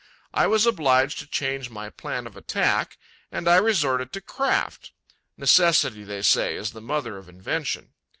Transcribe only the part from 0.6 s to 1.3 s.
obliged to